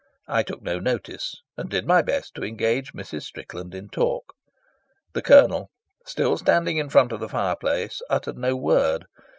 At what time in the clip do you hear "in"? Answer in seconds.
3.75-3.87, 6.77-6.89